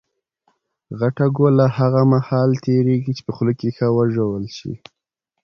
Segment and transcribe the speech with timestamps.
[0.99, 4.73] غټه ګوله هغه مهال تېرېږي، چي په خوله کښي ښه وژول سي.